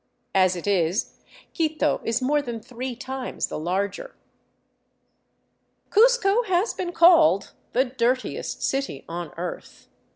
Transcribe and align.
As 0.33 0.55
it 0.55 0.65
is, 0.65 1.19
Quito 1.53 2.01
is 2.03 2.23
more 2.23 2.41
than 2.41 2.59
three 2.59 2.95
times 2.95 3.49
the 3.49 3.59
larger. 3.59 4.15
Cuzco 5.91 6.43
has 6.47 6.73
been 6.73 6.91
called 6.91 7.51
the 7.73 7.85
dirtiest 7.85 8.63
city 8.63 9.05
on 9.07 9.31
earth. 9.37 9.89